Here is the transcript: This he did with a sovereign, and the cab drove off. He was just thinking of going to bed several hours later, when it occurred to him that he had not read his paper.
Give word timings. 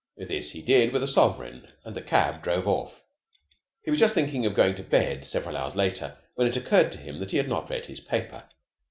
This 0.17 0.49
he 0.49 0.63
did 0.63 0.93
with 0.93 1.03
a 1.03 1.07
sovereign, 1.07 1.67
and 1.85 1.95
the 1.95 2.01
cab 2.01 2.41
drove 2.41 2.67
off. 2.67 3.05
He 3.83 3.91
was 3.91 3.99
just 3.99 4.15
thinking 4.15 4.47
of 4.47 4.55
going 4.55 4.73
to 4.73 4.83
bed 4.83 5.23
several 5.23 5.55
hours 5.55 5.75
later, 5.75 6.17
when 6.33 6.47
it 6.47 6.57
occurred 6.57 6.91
to 6.93 6.97
him 6.99 7.19
that 7.19 7.29
he 7.29 7.37
had 7.37 7.47
not 7.47 7.69
read 7.69 7.85
his 7.85 7.99
paper. 7.99 8.45